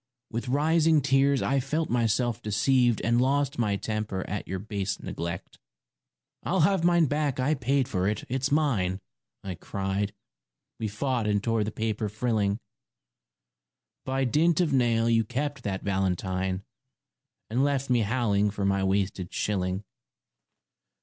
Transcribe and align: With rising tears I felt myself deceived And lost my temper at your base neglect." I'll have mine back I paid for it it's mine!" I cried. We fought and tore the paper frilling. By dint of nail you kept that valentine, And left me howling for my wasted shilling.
With 0.31 0.47
rising 0.47 1.01
tears 1.01 1.43
I 1.43 1.59
felt 1.59 1.87
myself 1.91 2.41
deceived 2.41 3.01
And 3.01 3.21
lost 3.21 3.59
my 3.59 3.75
temper 3.75 4.27
at 4.27 4.47
your 4.47 4.57
base 4.57 4.99
neglect." 4.99 5.59
I'll 6.43 6.61
have 6.61 6.83
mine 6.83 7.05
back 7.05 7.39
I 7.39 7.53
paid 7.53 7.87
for 7.87 8.07
it 8.07 8.23
it's 8.27 8.51
mine!" 8.51 8.99
I 9.43 9.53
cried. 9.53 10.11
We 10.79 10.87
fought 10.87 11.27
and 11.27 11.43
tore 11.43 11.63
the 11.63 11.71
paper 11.71 12.09
frilling. 12.09 12.57
By 14.03 14.23
dint 14.23 14.59
of 14.59 14.73
nail 14.73 15.07
you 15.07 15.23
kept 15.23 15.61
that 15.65 15.83
valentine, 15.83 16.63
And 17.51 17.63
left 17.63 17.91
me 17.91 17.99
howling 17.99 18.49
for 18.49 18.65
my 18.65 18.83
wasted 18.83 19.31
shilling. 19.31 19.83